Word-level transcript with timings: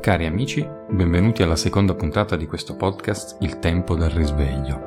Cari 0.00 0.24
amici, 0.24 0.66
benvenuti 0.88 1.42
alla 1.42 1.56
seconda 1.56 1.92
puntata 1.92 2.34
di 2.34 2.46
questo 2.46 2.74
podcast 2.74 3.36
Il 3.40 3.58
tempo 3.58 3.94
del 3.96 4.08
risveglio. 4.08 4.80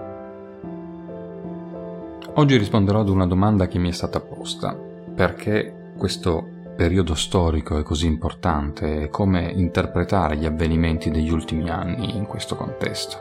Oggi 2.34 2.58
risponderò 2.58 3.02
ad 3.02 3.10
una 3.10 3.28
domanda 3.28 3.68
che 3.68 3.78
mi 3.78 3.90
è 3.90 3.92
stata 3.92 4.20
posta. 4.20 4.74
Perché 4.74 5.92
questo 5.96 6.44
periodo 6.76 7.14
storico 7.14 7.78
è 7.78 7.84
così 7.84 8.08
importante 8.08 9.04
e 9.04 9.10
come 9.10 9.52
interpretare 9.52 10.36
gli 10.36 10.48
avvenimenti 10.48 11.12
degli 11.12 11.32
ultimi 11.32 11.70
anni 11.70 12.18
in 12.18 12.26
questo 12.26 12.56
contesto? 12.56 13.18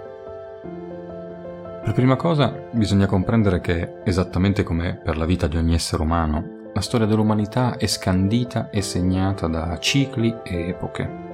Per 1.84 1.92
prima 1.92 2.16
cosa 2.16 2.68
bisogna 2.70 3.04
comprendere 3.04 3.60
che, 3.60 3.96
esattamente 4.04 4.62
come 4.62 4.94
per 4.94 5.18
la 5.18 5.26
vita 5.26 5.46
di 5.46 5.58
ogni 5.58 5.74
essere 5.74 6.02
umano, 6.02 6.70
la 6.72 6.80
storia 6.80 7.06
dell'umanità 7.06 7.76
è 7.76 7.86
scandita 7.86 8.70
e 8.70 8.80
segnata 8.80 9.46
da 9.46 9.78
cicli 9.78 10.34
e 10.42 10.68
epoche. 10.68 11.31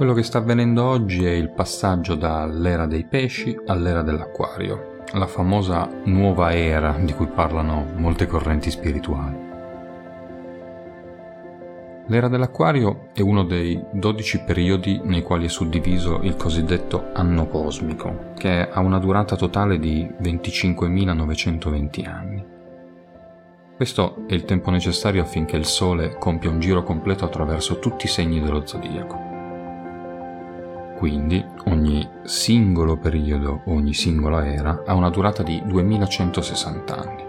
Quello 0.00 0.14
che 0.14 0.22
sta 0.22 0.38
avvenendo 0.38 0.82
oggi 0.82 1.26
è 1.26 1.30
il 1.30 1.50
passaggio 1.50 2.14
dall'era 2.14 2.86
dei 2.86 3.04
pesci 3.04 3.54
all'era 3.66 4.00
dell'acquario, 4.00 5.02
la 5.12 5.26
famosa 5.26 5.90
nuova 6.04 6.54
era 6.54 6.96
di 6.98 7.12
cui 7.12 7.26
parlano 7.26 7.84
molte 7.96 8.26
correnti 8.26 8.70
spirituali. 8.70 9.36
L'era 12.06 12.28
dell'acquario 12.28 13.08
è 13.12 13.20
uno 13.20 13.44
dei 13.44 13.78
12 13.92 14.44
periodi 14.44 15.02
nei 15.04 15.20
quali 15.20 15.44
è 15.44 15.50
suddiviso 15.50 16.20
il 16.22 16.34
cosiddetto 16.34 17.10
anno 17.12 17.46
cosmico, 17.46 18.32
che 18.38 18.70
ha 18.70 18.80
una 18.80 18.98
durata 18.98 19.36
totale 19.36 19.78
di 19.78 20.10
25.920 20.18 22.08
anni. 22.08 22.44
Questo 23.76 24.24
è 24.26 24.32
il 24.32 24.46
tempo 24.46 24.70
necessario 24.70 25.20
affinché 25.20 25.56
il 25.56 25.66
Sole 25.66 26.16
compia 26.18 26.48
un 26.48 26.58
giro 26.58 26.84
completo 26.84 27.26
attraverso 27.26 27.78
tutti 27.80 28.06
i 28.06 28.08
segni 28.08 28.40
dello 28.40 28.64
zodiaco. 28.64 29.29
Quindi 31.00 31.42
ogni 31.68 32.06
singolo 32.24 32.98
periodo, 32.98 33.62
ogni 33.68 33.94
singola 33.94 34.46
era, 34.46 34.82
ha 34.84 34.92
una 34.92 35.08
durata 35.08 35.42
di 35.42 35.62
2160 35.64 36.94
anni. 36.94 37.24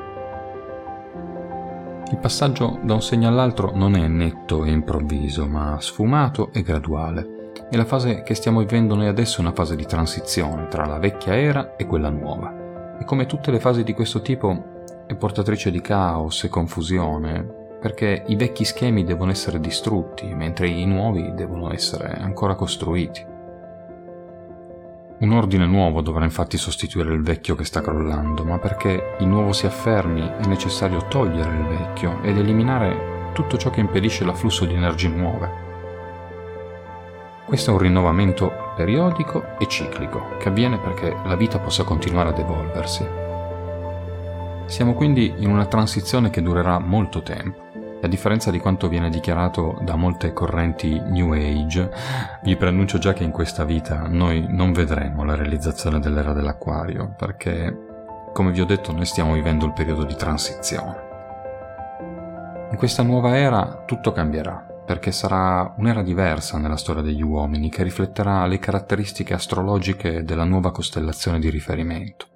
Il 2.12 2.18
passaggio 2.18 2.80
da 2.84 2.96
un 2.96 3.02
segno 3.02 3.30
all'altro 3.30 3.72
non 3.74 3.96
è 3.96 4.06
netto 4.10 4.66
e 4.66 4.72
improvviso, 4.72 5.48
ma 5.48 5.78
sfumato 5.80 6.52
e 6.52 6.64
graduale. 6.64 7.54
E 7.72 7.78
la 7.78 7.86
fase 7.86 8.24
che 8.24 8.36
stiamo 8.36 8.60
vivendo 8.60 8.94
noi 8.94 9.08
adesso 9.08 9.38
è 9.38 9.40
una 9.46 9.54
fase 9.54 9.78
di 9.78 9.86
transizione 9.86 10.68
tra 10.68 10.86
la 10.86 11.00
vecchia 11.00 11.38
era 11.38 11.78
e 11.78 11.86
quella 11.86 12.10
nuova. 12.10 12.98
E 13.00 13.06
come 13.06 13.26
tutte 13.26 13.52
le 13.52 13.62
fasi 13.62 13.86
di 13.86 13.94
questo 13.94 14.22
tipo 14.22 15.06
è 15.08 15.16
portatrice 15.16 15.72
di 15.72 15.80
caos 15.80 16.44
e 16.44 16.50
confusione, 16.50 17.78
perché 17.80 18.26
i 18.28 18.36
vecchi 18.36 18.66
schemi 18.66 19.06
devono 19.06 19.32
essere 19.32 19.62
distrutti, 19.62 20.26
mentre 20.34 20.68
i 20.68 20.86
nuovi 20.86 21.32
devono 21.34 21.72
essere 21.72 22.18
ancora 22.20 22.56
costruiti. 22.56 23.31
Un 25.22 25.34
ordine 25.34 25.68
nuovo 25.68 26.02
dovrà 26.02 26.24
infatti 26.24 26.58
sostituire 26.58 27.14
il 27.14 27.22
vecchio 27.22 27.54
che 27.54 27.64
sta 27.64 27.80
crollando, 27.80 28.44
ma 28.44 28.58
perché 28.58 29.18
il 29.20 29.28
nuovo 29.28 29.54
si 29.54 29.68
affermi 29.68 30.20
è 30.40 30.48
necessario 30.48 31.06
togliere 31.08 31.56
il 31.58 31.64
vecchio 31.78 32.24
ed 32.24 32.40
eliminare 32.40 33.30
tutto 33.32 33.56
ciò 33.56 33.70
che 33.70 33.82
impedisce 33.82 34.26
l'afflusso 34.26 34.66
di 34.66 34.74
energie 34.74 35.10
nuove. 35.10 35.50
Questo 37.46 37.70
è 37.70 37.74
un 37.74 37.80
rinnovamento 37.80 38.52
periodico 38.76 39.60
e 39.60 39.68
ciclico 39.68 40.38
che 40.40 40.50
avviene 40.50 40.80
perché 40.80 41.16
la 41.24 41.36
vita 41.36 41.60
possa 41.60 41.84
continuare 41.84 42.30
ad 42.30 42.40
evolversi. 42.40 43.06
Siamo 44.66 44.96
quindi 44.96 45.36
in 45.38 45.52
una 45.52 45.68
transizione 45.68 46.32
che 46.32 46.42
durerà 46.42 46.80
molto 46.80 47.22
tempo 47.22 47.71
a 48.02 48.08
differenza 48.08 48.50
di 48.50 48.60
quanto 48.60 48.88
viene 48.88 49.10
dichiarato 49.10 49.78
da 49.82 49.96
molte 49.96 50.34
correnti 50.34 51.00
New 51.00 51.34
Age, 51.34 51.92
vi 52.44 52.56
preannuncio 52.56 52.98
già 52.98 53.14
che 53.14 53.24
in 53.24 53.32
questa 53.32 53.64
vita 53.64 54.08
noi 54.08 54.46
non 54.50 54.74
vedremo 54.74 55.24
la 55.24 55.36
realizzazione 55.36 56.00
dell'era 56.00 56.34
dell'acquario, 56.34 57.14
perché, 57.16 57.78
come 58.34 58.52
vi 58.52 58.62
ho 58.62 58.66
detto, 58.66 58.92
noi 58.92 59.06
stiamo 59.06 59.34
vivendo 59.34 59.66
il 59.66 59.74
periodo 59.74 60.04
di 60.04 60.16
transizione. 60.16 61.10
In 62.72 62.78
questa 62.78 63.04
nuova 63.04 63.38
era 63.38 63.84
tutto 63.86 64.12
cambierà, 64.12 64.66
perché 64.86 65.12
sarà 65.12 65.74
un'era 65.78 66.02
diversa 66.02 66.58
nella 66.58 66.78
storia 66.78 67.04
degli 67.04 67.22
uomini, 67.22 67.70
che 67.70 67.84
rifletterà 67.84 68.48
le 68.48 68.58
caratteristiche 68.58 69.36
astrologiche 69.36 70.24
della 70.24 70.46
nuova 70.46 70.72
costellazione 70.72 71.38
di 71.38 71.50
riferimento. 71.50 72.31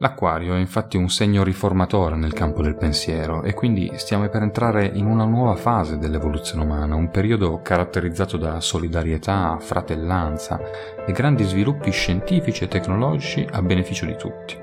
L'acquario 0.00 0.54
è 0.54 0.58
infatti 0.60 0.96
un 0.96 1.08
segno 1.08 1.42
riformatore 1.42 2.14
nel 2.14 2.32
campo 2.32 2.62
del 2.62 2.76
pensiero 2.76 3.42
e 3.42 3.52
quindi 3.52 3.90
stiamo 3.96 4.28
per 4.28 4.42
entrare 4.42 4.86
in 4.86 5.06
una 5.06 5.24
nuova 5.24 5.56
fase 5.56 5.98
dell'evoluzione 5.98 6.62
umana, 6.62 6.94
un 6.94 7.10
periodo 7.10 7.60
caratterizzato 7.62 8.36
da 8.36 8.60
solidarietà, 8.60 9.58
fratellanza 9.58 10.60
e 11.04 11.10
grandi 11.10 11.42
sviluppi 11.42 11.90
scientifici 11.90 12.62
e 12.62 12.68
tecnologici 12.68 13.44
a 13.50 13.60
beneficio 13.60 14.06
di 14.06 14.14
tutti. 14.14 14.56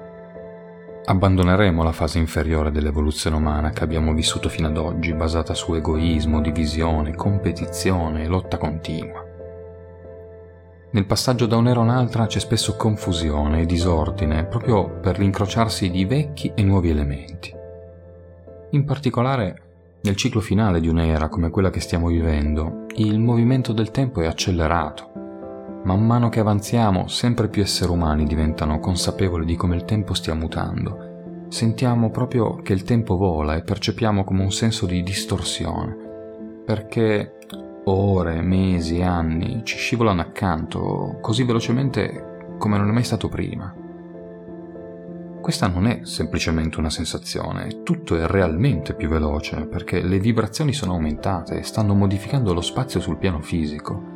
Abbandoneremo 1.03 1.83
la 1.83 1.91
fase 1.91 2.17
inferiore 2.17 2.71
dell'evoluzione 2.71 3.35
umana 3.35 3.71
che 3.71 3.83
abbiamo 3.83 4.13
vissuto 4.13 4.47
fino 4.47 4.69
ad 4.69 4.77
oggi, 4.77 5.13
basata 5.13 5.53
su 5.53 5.73
egoismo, 5.73 6.39
divisione, 6.39 7.13
competizione 7.13 8.23
e 8.23 8.27
lotta 8.27 8.57
continua. 8.57 9.24
Nel 10.95 11.05
passaggio 11.05 11.45
da 11.45 11.57
un'era 11.57 11.81
a 11.81 11.83
un'altra 11.83 12.25
c'è 12.25 12.39
spesso 12.39 12.77
confusione 12.77 13.59
e 13.59 13.65
disordine, 13.65 14.45
proprio 14.45 14.97
per 15.01 15.19
l'incrociarsi 15.19 15.91
di 15.91 16.05
vecchi 16.05 16.53
e 16.55 16.63
nuovi 16.63 16.89
elementi. 16.89 17.53
In 18.69 18.85
particolare, 18.85 19.61
nel 20.03 20.15
ciclo 20.15 20.39
finale 20.39 20.79
di 20.79 20.87
un'era 20.87 21.27
come 21.27 21.49
quella 21.49 21.69
che 21.69 21.81
stiamo 21.81 22.07
vivendo, 22.07 22.85
il 22.95 23.19
movimento 23.19 23.73
del 23.73 23.91
tempo 23.91 24.21
è 24.21 24.25
accelerato. 24.25 25.11
Man 25.83 26.05
mano 26.05 26.29
che 26.29 26.39
avanziamo, 26.39 27.09
sempre 27.09 27.49
più 27.49 27.61
esseri 27.61 27.91
umani 27.91 28.23
diventano 28.23 28.79
consapevoli 28.79 29.43
di 29.43 29.57
come 29.57 29.75
il 29.75 29.83
tempo 29.83 30.13
stia 30.13 30.33
mutando. 30.33 31.47
Sentiamo 31.49 32.09
proprio 32.09 32.61
che 32.61 32.71
il 32.71 32.83
tempo 32.83 33.17
vola 33.17 33.57
e 33.57 33.63
percepiamo 33.63 34.23
come 34.23 34.43
un 34.43 34.51
senso 34.53 34.85
di 34.85 35.03
distorsione, 35.03 36.63
perché 36.65 37.35
ore, 37.85 38.41
mesi, 38.41 39.01
anni 39.01 39.61
ci 39.63 39.77
scivolano 39.77 40.21
accanto 40.21 41.17
così 41.21 41.43
velocemente 41.43 42.55
come 42.57 42.77
non 42.77 42.89
è 42.89 42.91
mai 42.91 43.03
stato 43.03 43.27
prima. 43.27 43.73
Questa 45.41 45.67
non 45.67 45.85
è 45.85 45.99
semplicemente 46.03 46.79
una 46.79 46.89
sensazione, 46.89 47.83
tutto 47.83 48.15
è 48.15 48.25
realmente 48.25 48.95
più 48.95 49.07
veloce 49.07 49.67
perché 49.67 50.01
le 50.01 50.17
vibrazioni 50.19 50.73
sono 50.73 50.93
aumentate 50.93 51.59
e 51.59 51.63
stanno 51.63 51.93
modificando 51.93 52.53
lo 52.53 52.61
spazio 52.61 52.99
sul 52.99 53.17
piano 53.17 53.41
fisico. 53.41 54.13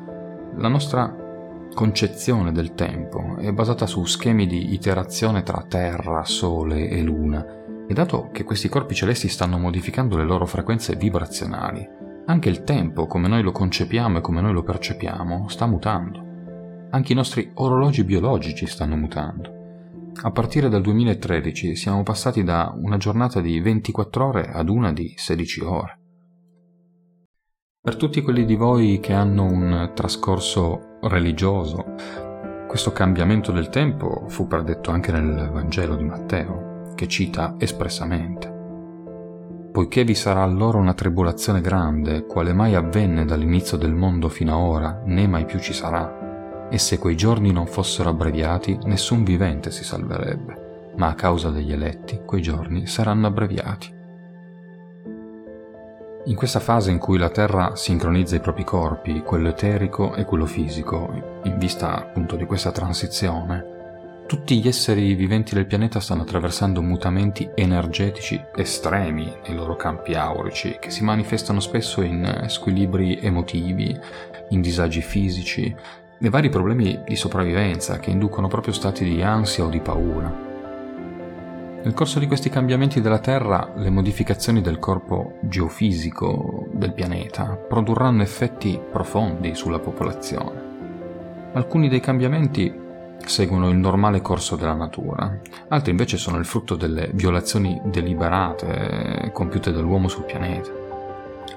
La 0.56 0.70
nostra 0.70 1.16
concezione 1.72 2.52
del 2.52 2.74
tempo 2.74 3.36
è 3.38 3.52
basata 3.52 3.86
su 3.86 4.04
schemi 4.06 4.48
di 4.48 4.74
iterazione 4.74 5.44
tra 5.44 5.64
Terra, 5.68 6.24
Sole 6.26 6.90
e 6.90 7.02
Luna 7.04 7.46
e 7.88 7.94
dato 7.94 8.30
che 8.32 8.44
questi 8.44 8.68
corpi 8.68 8.96
celesti 8.96 9.28
stanno 9.28 9.60
modificando 9.60 10.18
le 10.18 10.24
loro 10.24 10.48
frequenze 10.48 10.96
vibrazionali, 10.96 11.88
anche 12.30 12.50
il 12.50 12.64
tempo, 12.64 13.08
come 13.08 13.28
noi 13.28 13.42
lo 13.42 13.52
concepiamo 13.52 14.20
e 14.20 14.22
come 14.22 14.40
noi 14.40 14.54
lo 14.54 14.62
percepiamo, 14.62 15.50
sta 15.50 15.66
mutando. 15.66 16.28
Anche 16.92 17.12
i 17.12 17.16
nostri 17.16 17.52
orologi 17.56 18.04
biologici 18.04 18.68
stanno 18.68 18.96
mutando. 18.96 19.58
A 20.22 20.32
partire 20.32 20.70
dal 20.70 20.82
2013 20.82 21.76
siamo 21.76 22.04
passati 22.04 22.44
da 22.44 22.72
una 22.76 22.98
giornata 22.98 23.42
di 23.42 23.60
24 23.60 24.28
ore 24.28 24.52
ad 24.52 24.70
una 24.70 24.94
di 24.94 25.12
16 25.16 25.62
ore. 25.62 26.00
Per 27.82 27.96
tutti 27.96 28.22
quelli 28.22 28.46
di 28.46 28.56
voi 28.56 29.00
che 29.00 29.14
hanno 29.14 29.46
un 29.46 29.92
trascorso 29.96 30.98
religioso, 31.02 31.84
questo 32.68 32.92
cambiamento 32.92 33.52
del 33.52 33.70
tempo 33.70 34.26
fu 34.28 34.46
predetto 34.46 34.92
anche 34.92 35.12
nel 35.12 35.50
Vangelo 35.52 35.96
di 35.96 36.04
Matteo, 36.04 36.94
che 36.94 37.08
cita 37.08 37.56
espressamente 37.58 38.49
poiché 39.72 40.04
vi 40.04 40.16
sarà 40.16 40.42
allora 40.42 40.78
una 40.78 40.94
tribolazione 40.94 41.62
grande, 41.62 42.26
quale 42.26 42.54
mai 42.54 42.76
avvenne 42.76 43.26
dall'inizio 43.26 43.78
del 43.78 43.94
mondo 43.94 44.30
fino 44.30 44.56
ad 44.56 44.62
ora, 44.62 45.02
né 45.06 45.28
mai 45.28 45.46
più 45.46 45.60
ci 45.60 45.74
sarà. 45.74 46.68
E 46.70 46.78
se 46.78 46.98
quei 46.98 47.16
giorni 47.16 47.52
non 47.52 47.68
fossero 47.68 48.10
abbreviati, 48.10 48.78
nessun 48.84 49.24
vivente 49.24 49.72
si 49.72 49.84
salverebbe, 49.84 50.92
ma 50.98 51.08
a 51.08 51.16
causa 51.16 51.50
degli 51.50 51.72
eletti 51.72 52.22
quei 52.26 52.42
giorni 52.42 52.88
saranno 52.88 53.28
abbreviati. 53.28 53.98
In 56.26 56.36
questa 56.36 56.60
fase 56.60 56.92
in 56.92 57.00
cui 57.00 57.18
la 57.18 57.30
Terra 57.30 57.76
sincronizza 57.76 58.36
i 58.36 58.42
propri 58.42 58.64
corpi, 58.64 59.22
quello 59.22 59.50
eterico 59.50 60.14
e 60.14 60.26
quello 60.26 60.46
fisico, 60.46 61.40
in 61.44 61.58
vista 61.58 61.96
appunto 61.96 62.36
di 62.36 62.46
questa 62.46 62.72
transizione, 62.72 63.79
tutti 64.30 64.62
gli 64.62 64.68
esseri 64.68 65.16
viventi 65.16 65.56
del 65.56 65.66
pianeta 65.66 66.00
stanno 66.00 66.22
attraversando 66.22 66.84
mutamenti 66.84 67.50
energetici 67.56 68.40
estremi 68.54 69.26
nei 69.48 69.56
loro 69.56 69.76
campi 69.76 70.14
aurici, 70.14 70.78
che 70.80 70.92
si 70.92 71.04
manifestano 71.04 71.60
spesso 71.60 72.04
in 72.04 72.44
squilibri 72.46 73.18
emotivi, 73.20 73.98
in 74.50 74.62
disagi 74.62 75.02
fisici 75.02 75.76
e 76.20 76.30
vari 76.30 76.50
problemi 76.50 77.02
di 77.08 77.16
sopravvivenza 77.16 77.98
che 77.98 78.12
inducono 78.12 78.48
proprio 78.48 78.72
stati 78.72 79.04
di 79.04 79.20
ansia 79.24 79.64
o 79.64 79.68
di 79.68 79.80
paura. 79.80 80.32
Nel 81.82 81.94
corso 81.96 82.20
di 82.20 82.28
questi 82.28 82.52
cambiamenti 82.52 83.02
della 83.02 83.18
Terra, 83.18 83.74
le 83.78 83.90
modificazioni 83.90 84.62
del 84.62 84.78
corpo 84.78 85.40
geofisico 85.42 86.68
del 86.72 86.94
pianeta 86.94 87.56
produrranno 87.56 88.22
effetti 88.22 88.80
profondi 88.92 89.56
sulla 89.56 89.80
popolazione. 89.80 90.68
Alcuni 91.54 91.90
dei 91.90 92.00
cambiamenti 92.00 92.88
seguono 93.26 93.70
il 93.70 93.78
normale 93.78 94.22
corso 94.22 94.56
della 94.56 94.74
natura, 94.74 95.40
altri 95.68 95.92
invece 95.92 96.18
sono 96.18 96.38
il 96.38 96.46
frutto 96.46 96.76
delle 96.76 97.10
violazioni 97.14 97.80
deliberate 97.86 99.30
compiute 99.34 99.72
dall'uomo 99.72 100.08
sul 100.08 100.26
pianeta. 100.26 100.70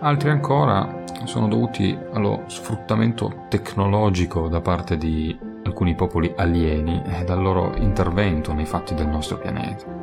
Altri 0.01 0.31
ancora 0.31 1.05
sono 1.25 1.49
dovuti 1.49 1.97
allo 2.13 2.43
sfruttamento 2.47 3.45
tecnologico 3.49 4.49
da 4.49 4.61
parte 4.61 4.97
di 4.97 5.39
alcuni 5.65 5.95
popoli 5.95 6.33
alieni 6.37 7.03
e 7.05 7.25
dal 7.25 7.41
loro 7.41 7.75
intervento 7.77 8.53
nei 8.53 8.67
fatti 8.67 8.95
del 8.95 9.07
nostro 9.07 9.39
pianeta 9.39 10.02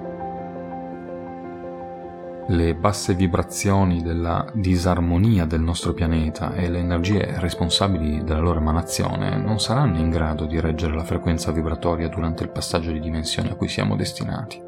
le 2.49 2.73
basse 2.73 3.13
vibrazioni 3.13 4.01
della 4.01 4.43
disarmonia 4.53 5.45
del 5.45 5.61
nostro 5.61 5.93
pianeta 5.93 6.55
e 6.55 6.67
le 6.67 6.79
energie 6.79 7.39
responsabili 7.39 8.23
della 8.23 8.39
loro 8.39 8.59
emanazione 8.59 9.37
non 9.37 9.59
saranno 9.59 9.99
in 9.99 10.09
grado 10.09 10.45
di 10.45 10.59
reggere 10.59 10.95
la 10.95 11.03
frequenza 11.03 11.51
vibratoria 11.51 12.07
durante 12.07 12.43
il 12.43 12.49
passaggio 12.49 12.91
di 12.91 12.99
dimensioni 12.99 13.49
a 13.49 13.55
cui 13.55 13.67
siamo 13.67 13.95
destinati. 13.95 14.59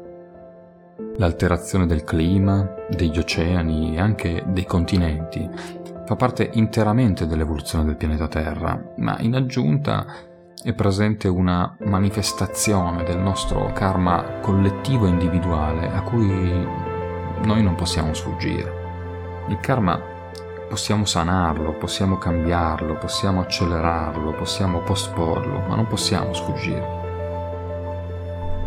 L'alterazione 1.16 1.86
del 1.86 2.04
clima, 2.04 2.72
degli 2.88 3.18
oceani 3.18 3.96
e 3.96 4.00
anche 4.00 4.44
dei 4.46 4.64
continenti 4.64 5.48
fa 6.06 6.14
parte 6.14 6.50
interamente 6.52 7.26
dell'evoluzione 7.26 7.84
del 7.84 7.96
pianeta 7.96 8.28
Terra, 8.28 8.80
ma 8.98 9.16
in 9.18 9.34
aggiunta 9.34 10.06
è 10.62 10.72
presente 10.72 11.26
una 11.26 11.76
manifestazione 11.80 13.02
del 13.02 13.18
nostro 13.18 13.72
karma 13.72 14.38
collettivo 14.40 15.06
e 15.06 15.10
individuale 15.10 15.90
a 15.92 16.02
cui 16.02 16.81
noi 17.44 17.62
non 17.62 17.74
possiamo 17.74 18.14
sfuggire. 18.14 19.44
Il 19.48 19.58
karma 19.60 20.00
possiamo 20.68 21.04
sanarlo, 21.04 21.72
possiamo 21.72 22.16
cambiarlo, 22.16 22.96
possiamo 22.96 23.40
accelerarlo, 23.40 24.32
possiamo 24.32 24.78
posporlo, 24.80 25.60
ma 25.68 25.74
non 25.74 25.86
possiamo 25.86 26.32
sfuggire. 26.32 27.00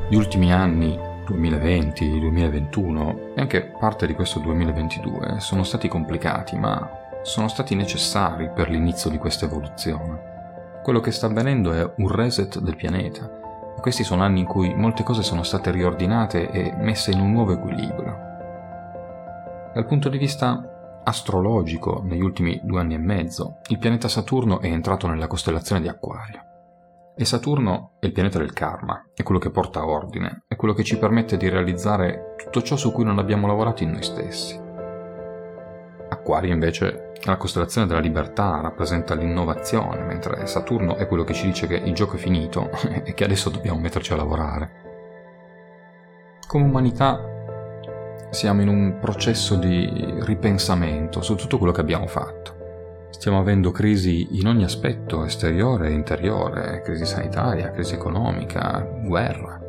Gli 0.07 0.15
ultimi 0.15 0.53
anni, 0.53 0.99
2020, 1.25 2.19
2021 2.19 3.19
e 3.35 3.41
anche 3.41 3.61
parte 3.79 4.05
di 4.05 4.13
questo 4.13 4.39
2022 4.39 5.39
sono 5.39 5.63
stati 5.63 5.87
complicati, 5.87 6.55
ma 6.57 6.87
sono 7.23 7.47
stati 7.47 7.73
necessari 7.73 8.51
per 8.53 8.69
l'inizio 8.69 9.09
di 9.09 9.17
questa 9.17 9.45
evoluzione. 9.45 10.33
Quello 10.83 10.99
che 10.99 11.09
sta 11.09 11.25
avvenendo 11.25 11.73
è 11.73 11.93
un 11.97 12.07
reset 12.07 12.59
del 12.59 12.75
pianeta. 12.75 13.27
Questi 13.81 14.03
sono 14.03 14.21
anni 14.21 14.41
in 14.41 14.45
cui 14.45 14.75
molte 14.75 15.01
cose 15.01 15.23
sono 15.23 15.41
state 15.41 15.71
riordinate 15.71 16.51
e 16.51 16.71
messe 16.77 17.09
in 17.09 17.19
un 17.19 17.31
nuovo 17.31 17.53
equilibrio. 17.53 18.24
Dal 19.75 19.87
punto 19.87 20.07
di 20.07 20.17
vista 20.17 21.01
astrologico, 21.03 22.01
negli 22.01 22.21
ultimi 22.21 22.61
due 22.63 22.79
anni 22.79 22.93
e 22.93 22.97
mezzo, 22.97 23.57
il 23.67 23.77
pianeta 23.77 24.07
Saturno 24.07 24.61
è 24.61 24.67
entrato 24.67 25.05
nella 25.05 25.27
costellazione 25.27 25.81
di 25.81 25.89
Acquario. 25.89 26.39
E 27.13 27.25
Saturno 27.25 27.97
è 27.99 28.05
il 28.05 28.13
pianeta 28.13 28.37
del 28.37 28.53
karma, 28.53 29.09
è 29.13 29.21
quello 29.21 29.37
che 29.37 29.49
porta 29.49 29.85
ordine, 29.85 30.45
è 30.47 30.55
quello 30.55 30.73
che 30.73 30.85
ci 30.85 30.97
permette 30.97 31.35
di 31.35 31.49
realizzare 31.49 32.35
tutto 32.37 32.61
ciò 32.61 32.77
su 32.77 32.93
cui 32.93 33.03
non 33.03 33.19
abbiamo 33.19 33.47
lavorato 33.47 33.83
in 33.83 33.91
noi 33.91 34.03
stessi. 34.03 34.57
Acquario 36.07 36.53
invece 36.53 37.11
è 37.11 37.25
la 37.25 37.35
costellazione 37.35 37.85
della 37.85 37.99
libertà, 37.99 38.61
rappresenta 38.61 39.13
l'innovazione, 39.13 40.05
mentre 40.05 40.47
Saturno 40.47 40.95
è 40.95 41.05
quello 41.05 41.25
che 41.25 41.33
ci 41.33 41.47
dice 41.47 41.67
che 41.67 41.75
il 41.75 41.93
gioco 41.93 42.15
è 42.15 42.19
finito 42.19 42.69
e 43.03 43.13
che 43.13 43.25
adesso 43.25 43.49
dobbiamo 43.49 43.79
metterci 43.81 44.13
a 44.13 44.15
lavorare. 44.15 44.71
Come 46.47 46.63
umanità 46.63 47.33
siamo 48.35 48.61
in 48.61 48.67
un 48.67 48.97
processo 48.99 49.55
di 49.55 49.89
ripensamento 50.19 51.21
su 51.21 51.35
tutto 51.35 51.57
quello 51.57 51.71
che 51.71 51.79
abbiamo 51.79 52.05
fatto. 52.05 53.07
Stiamo 53.11 53.39
avendo 53.39 53.71
crisi 53.71 54.27
in 54.37 54.47
ogni 54.47 54.65
aspetto, 54.65 55.23
esteriore 55.23 55.87
e 55.87 55.93
interiore, 55.93 56.81
crisi 56.81 57.05
sanitaria, 57.05 57.71
crisi 57.71 57.93
economica, 57.93 58.85
guerra. 59.05 59.61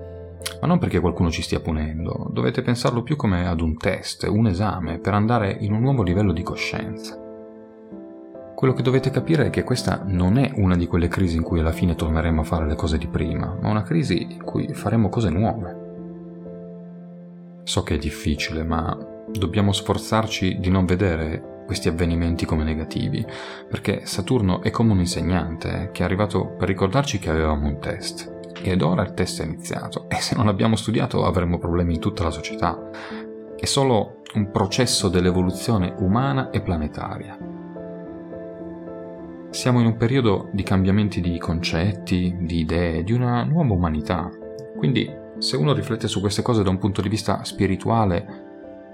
Ma 0.60 0.66
non 0.66 0.80
perché 0.80 0.98
qualcuno 0.98 1.30
ci 1.30 1.42
stia 1.42 1.60
punendo, 1.60 2.28
dovete 2.32 2.62
pensarlo 2.62 3.04
più 3.04 3.14
come 3.14 3.46
ad 3.46 3.60
un 3.60 3.76
test, 3.76 4.26
un 4.28 4.48
esame, 4.48 4.98
per 4.98 5.14
andare 5.14 5.56
in 5.60 5.72
un 5.72 5.80
nuovo 5.80 6.02
livello 6.02 6.32
di 6.32 6.42
coscienza. 6.42 7.16
Quello 8.52 8.72
che 8.72 8.82
dovete 8.82 9.10
capire 9.10 9.46
è 9.46 9.50
che 9.50 9.62
questa 9.62 10.02
non 10.04 10.38
è 10.38 10.50
una 10.56 10.74
di 10.74 10.88
quelle 10.88 11.06
crisi 11.06 11.36
in 11.36 11.44
cui 11.44 11.60
alla 11.60 11.70
fine 11.70 11.94
torneremo 11.94 12.40
a 12.40 12.44
fare 12.44 12.66
le 12.66 12.74
cose 12.74 12.98
di 12.98 13.06
prima, 13.06 13.56
ma 13.60 13.70
una 13.70 13.82
crisi 13.82 14.26
in 14.28 14.42
cui 14.42 14.74
faremo 14.74 15.08
cose 15.08 15.30
nuove. 15.30 15.84
So 17.66 17.82
che 17.82 17.96
è 17.96 17.98
difficile, 17.98 18.62
ma 18.62 18.96
dobbiamo 19.28 19.72
sforzarci 19.72 20.60
di 20.60 20.70
non 20.70 20.84
vedere 20.84 21.64
questi 21.66 21.88
avvenimenti 21.88 22.46
come 22.46 22.62
negativi, 22.62 23.26
perché 23.68 24.06
Saturno 24.06 24.62
è 24.62 24.70
come 24.70 24.92
un 24.92 25.00
insegnante 25.00 25.90
che 25.92 26.02
è 26.02 26.04
arrivato 26.04 26.54
per 26.56 26.68
ricordarci 26.68 27.18
che 27.18 27.28
avevamo 27.28 27.66
un 27.66 27.80
test. 27.80 28.52
Ed 28.62 28.82
ora 28.82 29.02
il 29.02 29.14
test 29.14 29.42
è 29.42 29.44
iniziato 29.44 30.08
e 30.08 30.14
se 30.20 30.36
non 30.36 30.46
abbiamo 30.46 30.76
studiato 30.76 31.24
avremo 31.24 31.58
problemi 31.58 31.94
in 31.94 32.00
tutta 32.00 32.22
la 32.22 32.30
società. 32.30 32.78
È 33.56 33.64
solo 33.64 34.22
un 34.34 34.52
processo 34.52 35.08
dell'evoluzione 35.08 35.92
umana 35.98 36.50
e 36.50 36.60
planetaria. 36.60 37.36
Siamo 39.50 39.80
in 39.80 39.86
un 39.86 39.96
periodo 39.96 40.50
di 40.52 40.62
cambiamenti 40.62 41.20
di 41.20 41.36
concetti, 41.38 42.36
di 42.38 42.60
idee, 42.60 43.02
di 43.02 43.12
una 43.12 43.42
nuova 43.42 43.74
umanità. 43.74 44.30
Quindi 44.76 45.24
se 45.38 45.56
uno 45.56 45.72
riflette 45.72 46.08
su 46.08 46.20
queste 46.20 46.42
cose 46.42 46.62
da 46.62 46.70
un 46.70 46.78
punto 46.78 47.00
di 47.00 47.08
vista 47.08 47.44
spirituale, 47.44 48.44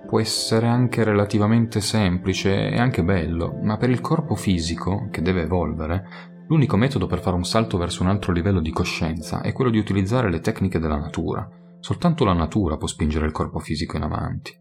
può 0.06 0.20
essere 0.20 0.66
anche 0.66 1.04
relativamente 1.04 1.80
semplice 1.80 2.68
e 2.68 2.78
anche 2.78 3.02
bello, 3.02 3.58
ma 3.62 3.76
per 3.76 3.90
il 3.90 4.00
corpo 4.00 4.34
fisico, 4.34 5.08
che 5.10 5.22
deve 5.22 5.42
evolvere, 5.42 6.44
l'unico 6.48 6.76
metodo 6.76 7.06
per 7.06 7.20
fare 7.20 7.36
un 7.36 7.44
salto 7.44 7.78
verso 7.78 8.02
un 8.02 8.08
altro 8.08 8.32
livello 8.32 8.60
di 8.60 8.72
coscienza 8.72 9.40
è 9.40 9.52
quello 9.52 9.70
di 9.70 9.78
utilizzare 9.78 10.30
le 10.30 10.40
tecniche 10.40 10.78
della 10.78 10.98
natura. 10.98 11.48
Soltanto 11.80 12.24
la 12.24 12.34
natura 12.34 12.76
può 12.76 12.86
spingere 12.86 13.26
il 13.26 13.32
corpo 13.32 13.58
fisico 13.58 13.96
in 13.96 14.02
avanti. 14.02 14.54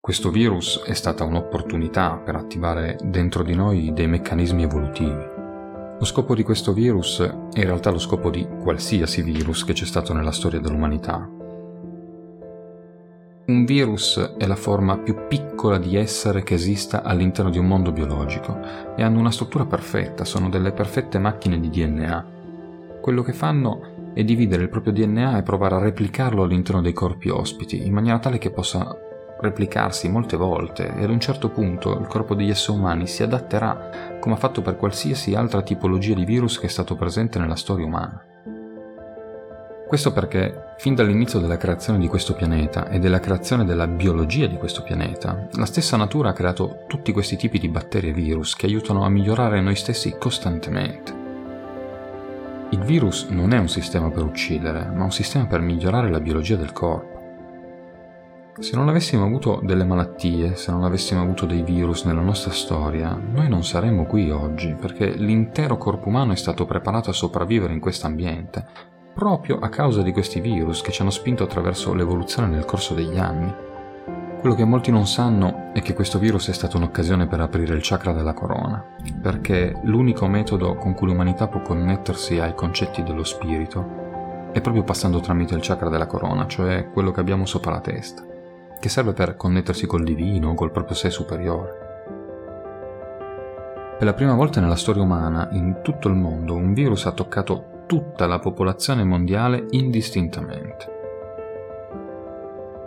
Questo 0.00 0.30
virus 0.30 0.82
è 0.82 0.94
stata 0.94 1.22
un'opportunità 1.22 2.16
per 2.16 2.34
attivare 2.34 2.98
dentro 3.04 3.44
di 3.44 3.54
noi 3.54 3.92
dei 3.92 4.08
meccanismi 4.08 4.64
evolutivi. 4.64 5.31
Lo 6.02 6.08
scopo 6.08 6.34
di 6.34 6.42
questo 6.42 6.72
virus 6.72 7.20
è 7.20 7.60
in 7.60 7.64
realtà 7.64 7.92
lo 7.92 8.00
scopo 8.00 8.28
di 8.28 8.44
qualsiasi 8.60 9.22
virus 9.22 9.64
che 9.64 9.72
c'è 9.72 9.84
stato 9.84 10.12
nella 10.12 10.32
storia 10.32 10.58
dell'umanità. 10.58 11.30
Un 13.46 13.64
virus 13.64 14.34
è 14.36 14.48
la 14.48 14.56
forma 14.56 14.98
più 14.98 15.28
piccola 15.28 15.78
di 15.78 15.94
essere 15.94 16.42
che 16.42 16.54
esista 16.54 17.04
all'interno 17.04 17.50
di 17.52 17.58
un 17.58 17.66
mondo 17.66 17.92
biologico 17.92 18.58
e 18.96 19.02
hanno 19.04 19.20
una 19.20 19.30
struttura 19.30 19.64
perfetta, 19.64 20.24
sono 20.24 20.48
delle 20.48 20.72
perfette 20.72 21.20
macchine 21.20 21.60
di 21.60 21.70
DNA. 21.70 22.26
Quello 23.00 23.22
che 23.22 23.32
fanno 23.32 24.10
è 24.12 24.24
dividere 24.24 24.64
il 24.64 24.70
proprio 24.70 24.92
DNA 24.92 25.38
e 25.38 25.42
provare 25.42 25.76
a 25.76 25.78
replicarlo 25.78 26.42
all'interno 26.42 26.82
dei 26.82 26.92
corpi 26.92 27.28
ospiti, 27.28 27.86
in 27.86 27.92
maniera 27.92 28.18
tale 28.18 28.38
che 28.38 28.50
possa 28.50 28.92
replicarsi 29.38 30.08
molte 30.08 30.36
volte 30.36 30.96
e 30.96 31.04
ad 31.04 31.10
un 31.10 31.20
certo 31.20 31.48
punto 31.48 31.96
il 31.96 32.06
corpo 32.06 32.34
degli 32.34 32.50
esseri 32.50 32.78
umani 32.78 33.06
si 33.06 33.22
adatterà 33.22 34.11
come 34.22 34.36
ha 34.36 34.38
fatto 34.38 34.62
per 34.62 34.76
qualsiasi 34.76 35.34
altra 35.34 35.62
tipologia 35.62 36.14
di 36.14 36.24
virus 36.24 36.60
che 36.60 36.66
è 36.66 36.70
stato 36.70 36.94
presente 36.94 37.40
nella 37.40 37.56
storia 37.56 37.84
umana. 37.84 38.24
Questo 39.88 40.12
perché, 40.12 40.74
fin 40.78 40.94
dall'inizio 40.94 41.40
della 41.40 41.56
creazione 41.56 41.98
di 41.98 42.06
questo 42.06 42.32
pianeta 42.34 42.88
e 42.88 43.00
della 43.00 43.18
creazione 43.18 43.64
della 43.64 43.88
biologia 43.88 44.46
di 44.46 44.56
questo 44.56 44.84
pianeta, 44.84 45.48
la 45.54 45.66
stessa 45.66 45.96
natura 45.96 46.28
ha 46.28 46.34
creato 46.34 46.84
tutti 46.86 47.10
questi 47.10 47.36
tipi 47.36 47.58
di 47.58 47.68
batteri 47.68 48.10
e 48.10 48.12
virus 48.12 48.54
che 48.54 48.66
aiutano 48.66 49.04
a 49.04 49.08
migliorare 49.08 49.60
noi 49.60 49.74
stessi 49.74 50.14
costantemente. 50.16 51.12
Il 52.70 52.84
virus 52.84 53.26
non 53.28 53.52
è 53.52 53.58
un 53.58 53.68
sistema 53.68 54.08
per 54.08 54.22
uccidere, 54.22 54.88
ma 54.94 55.02
un 55.02 55.12
sistema 55.12 55.46
per 55.46 55.60
migliorare 55.60 56.10
la 56.10 56.20
biologia 56.20 56.54
del 56.54 56.72
corpo. 56.72 57.11
Se 58.58 58.76
non 58.76 58.90
avessimo 58.90 59.24
avuto 59.24 59.60
delle 59.62 59.82
malattie, 59.82 60.56
se 60.56 60.70
non 60.70 60.84
avessimo 60.84 61.22
avuto 61.22 61.46
dei 61.46 61.62
virus 61.62 62.04
nella 62.04 62.20
nostra 62.20 62.52
storia, 62.52 63.18
noi 63.18 63.48
non 63.48 63.64
saremmo 63.64 64.04
qui 64.04 64.30
oggi, 64.30 64.76
perché 64.78 65.10
l'intero 65.10 65.78
corpo 65.78 66.08
umano 66.08 66.32
è 66.32 66.36
stato 66.36 66.66
preparato 66.66 67.08
a 67.08 67.14
sopravvivere 67.14 67.72
in 67.72 67.80
questo 67.80 68.06
ambiente, 68.06 68.66
proprio 69.14 69.58
a 69.58 69.70
causa 69.70 70.02
di 70.02 70.12
questi 70.12 70.40
virus 70.40 70.82
che 70.82 70.92
ci 70.92 71.00
hanno 71.00 71.10
spinto 71.10 71.44
attraverso 71.44 71.94
l'evoluzione 71.94 72.48
nel 72.48 72.66
corso 72.66 72.92
degli 72.92 73.16
anni. 73.16 73.50
Quello 74.40 74.54
che 74.54 74.64
molti 74.66 74.90
non 74.90 75.06
sanno 75.06 75.72
è 75.72 75.80
che 75.80 75.94
questo 75.94 76.18
virus 76.18 76.50
è 76.50 76.52
stata 76.52 76.76
un'occasione 76.76 77.26
per 77.26 77.40
aprire 77.40 77.74
il 77.74 77.82
chakra 77.82 78.12
della 78.12 78.34
corona, 78.34 78.84
perché 79.18 79.80
l'unico 79.84 80.26
metodo 80.26 80.74
con 80.74 80.92
cui 80.92 81.06
l'umanità 81.06 81.48
può 81.48 81.62
connettersi 81.62 82.38
ai 82.38 82.54
concetti 82.54 83.02
dello 83.02 83.24
spirito 83.24 84.00
è 84.52 84.60
proprio 84.60 84.84
passando 84.84 85.20
tramite 85.20 85.54
il 85.54 85.62
chakra 85.62 85.88
della 85.88 86.06
corona, 86.06 86.46
cioè 86.46 86.90
quello 86.92 87.12
che 87.12 87.20
abbiamo 87.20 87.46
sopra 87.46 87.70
la 87.70 87.80
testa 87.80 88.26
che 88.82 88.88
serve 88.88 89.12
per 89.12 89.36
connettersi 89.36 89.86
col 89.86 90.02
divino, 90.02 90.54
col 90.54 90.72
proprio 90.72 90.96
sé 90.96 91.08
superiore. 91.08 91.70
Per 93.96 94.04
la 94.04 94.12
prima 94.12 94.34
volta 94.34 94.60
nella 94.60 94.74
storia 94.74 95.04
umana, 95.04 95.50
in 95.52 95.82
tutto 95.82 96.08
il 96.08 96.16
mondo, 96.16 96.56
un 96.56 96.72
virus 96.74 97.06
ha 97.06 97.12
toccato 97.12 97.84
tutta 97.86 98.26
la 98.26 98.40
popolazione 98.40 99.04
mondiale 99.04 99.66
indistintamente. 99.70 100.90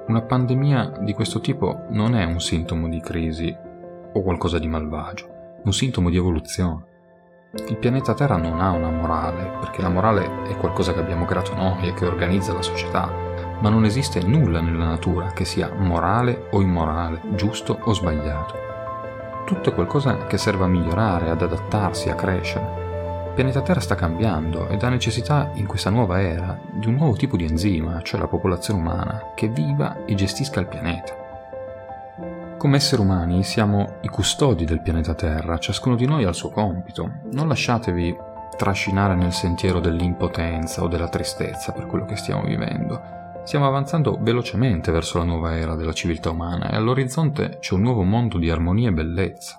Una 0.07 0.21
pandemia 0.21 0.97
di 0.99 1.13
questo 1.13 1.39
tipo 1.39 1.85
non 1.91 2.13
è 2.13 2.25
un 2.25 2.41
sintomo 2.41 2.89
di 2.89 2.99
crisi 2.99 3.55
o 4.11 4.21
qualcosa 4.21 4.59
di 4.59 4.67
malvagio, 4.67 5.27
è 5.27 5.61
un 5.63 5.71
sintomo 5.71 6.09
di 6.09 6.17
evoluzione. 6.17 6.83
Il 7.69 7.77
pianeta 7.77 8.13
Terra 8.13 8.35
non 8.35 8.59
ha 8.59 8.71
una 8.71 8.89
morale, 8.89 9.59
perché 9.61 9.81
la 9.81 9.87
morale 9.87 10.43
è 10.43 10.57
qualcosa 10.57 10.91
che 10.91 10.99
abbiamo 10.99 11.23
creato 11.23 11.55
noi 11.55 11.87
e 11.87 11.93
che 11.93 12.05
organizza 12.05 12.51
la 12.51 12.61
società, 12.61 13.24
ma 13.59 13.69
non 13.69 13.85
esiste 13.85 14.21
nulla 14.21 14.61
nella 14.61 14.85
natura 14.85 15.31
che 15.31 15.45
sia 15.45 15.71
morale 15.75 16.47
o 16.51 16.61
immorale, 16.61 17.21
giusto 17.35 17.77
o 17.81 17.93
sbagliato. 17.93 18.53
Tutto 19.45 19.69
è 19.69 19.73
qualcosa 19.73 20.25
che 20.25 20.37
serve 20.37 20.63
a 20.63 20.67
migliorare, 20.67 21.29
ad 21.29 21.41
adattarsi, 21.41 22.09
a 22.09 22.15
crescere. 22.15 22.83
Il 23.27 23.31
pianeta 23.35 23.61
Terra 23.61 23.79
sta 23.79 23.95
cambiando 23.95 24.69
ed 24.69 24.81
ha 24.81 24.89
necessità 24.89 25.51
in 25.55 25.67
questa 25.67 25.89
nuova 25.89 26.21
era 26.21 26.57
di 26.71 26.87
un 26.87 26.95
nuovo 26.95 27.15
tipo 27.15 27.35
di 27.37 27.45
enzima, 27.45 28.01
cioè 28.01 28.19
la 28.19 28.27
popolazione 28.27 28.79
umana, 28.79 29.31
che 29.35 29.47
viva 29.47 30.05
e 30.05 30.15
gestisca 30.15 30.59
il 30.59 30.67
pianeta. 30.67 31.13
Come 32.57 32.77
esseri 32.77 33.01
umani 33.01 33.43
siamo 33.43 33.97
i 34.01 34.07
custodi 34.07 34.65
del 34.65 34.81
pianeta 34.81 35.13
Terra, 35.13 35.59
ciascuno 35.59 35.95
di 35.95 36.07
noi 36.07 36.23
ha 36.23 36.29
il 36.29 36.35
suo 36.35 36.49
compito. 36.49 37.19
Non 37.31 37.47
lasciatevi 37.47 38.17
trascinare 38.57 39.13
nel 39.13 39.33
sentiero 39.33 39.79
dell'impotenza 39.79 40.81
o 40.81 40.87
della 40.87 41.09
tristezza 41.09 41.73
per 41.73 41.85
quello 41.85 42.05
che 42.05 42.15
stiamo 42.15 42.41
vivendo. 42.43 43.24
Stiamo 43.45 43.67
avanzando 43.67 44.17
velocemente 44.19 44.91
verso 44.91 45.19
la 45.19 45.23
nuova 45.23 45.55
era 45.55 45.75
della 45.75 45.93
civiltà 45.93 46.31
umana 46.31 46.71
e 46.71 46.75
all'orizzonte 46.75 47.59
c'è 47.59 47.75
un 47.75 47.81
nuovo 47.81 48.01
mondo 48.01 48.39
di 48.39 48.49
armonia 48.49 48.89
e 48.89 48.93
bellezza. 48.93 49.55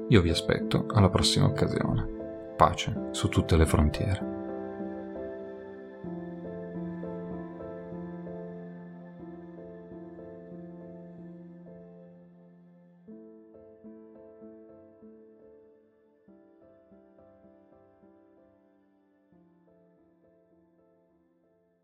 Io 0.10 0.22
vi 0.22 0.30
aspetto 0.30 0.88
alla 0.92 1.08
prossima 1.08 1.46
occasione. 1.46 2.06
Pace 2.58 3.08
su 3.12 3.30
tutte 3.30 3.56
le 3.56 3.66
frontiere. 3.66 4.47